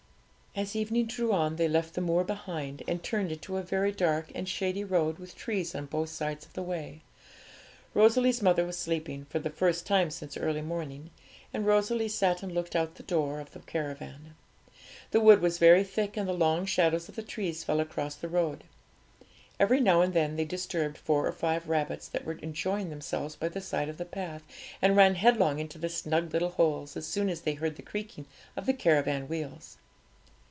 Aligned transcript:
As 0.53 0.75
evening 0.75 1.05
drew 1.05 1.31
on, 1.31 1.55
they 1.55 1.69
left 1.69 1.93
the 1.93 2.01
moor 2.01 2.25
behind, 2.25 2.83
and 2.85 3.01
turned 3.01 3.31
into 3.31 3.55
a 3.55 3.63
very 3.63 3.93
dark 3.93 4.33
and 4.35 4.49
shady 4.49 4.83
road 4.83 5.17
with 5.17 5.33
trees 5.33 5.73
on 5.73 5.85
both 5.85 6.09
sides 6.09 6.45
of 6.45 6.51
the 6.51 6.61
way. 6.61 7.03
Rosalie's 7.93 8.41
mother 8.41 8.65
was 8.65 8.77
sleeping, 8.77 9.23
for 9.29 9.39
the 9.39 9.49
first 9.49 9.85
time 9.85 10.11
since 10.11 10.35
early 10.35 10.61
morning, 10.61 11.09
and 11.53 11.65
Rosalie 11.65 12.09
sat 12.09 12.43
and 12.43 12.51
looked 12.51 12.75
out 12.75 12.89
at 12.89 12.95
the 12.95 13.03
door 13.03 13.39
of 13.39 13.51
the 13.51 13.59
caravan. 13.61 14.35
The 15.11 15.21
wood 15.21 15.39
was 15.39 15.57
very 15.57 15.85
thick, 15.85 16.17
and 16.17 16.27
the 16.27 16.33
long 16.33 16.65
shadows 16.65 17.07
of 17.07 17.15
the 17.15 17.23
trees 17.23 17.63
fell 17.63 17.79
across 17.79 18.15
the 18.15 18.27
road. 18.27 18.65
Every 19.57 19.79
now 19.79 20.01
and 20.01 20.13
then 20.13 20.35
they 20.35 20.43
disturbed 20.43 20.97
four 20.97 21.27
or 21.27 21.31
five 21.31 21.69
rabbits 21.69 22.09
that 22.09 22.25
were 22.25 22.33
enjoying 22.33 22.89
themselves 22.89 23.37
by 23.37 23.47
the 23.47 23.61
side 23.61 23.87
of 23.87 23.95
the 23.95 24.03
path, 24.03 24.43
and 24.81 24.97
ran 24.97 25.15
headlong 25.15 25.59
into 25.59 25.77
their 25.77 25.89
snug 25.89 26.33
little 26.33 26.49
holes 26.51 26.97
as 26.97 27.07
soon 27.07 27.29
as 27.29 27.39
they 27.43 27.53
heard 27.53 27.77
the 27.77 27.81
creaking 27.81 28.25
of 28.57 28.65
the 28.65 28.73
caravan 28.73 29.29
wheels. 29.29 29.77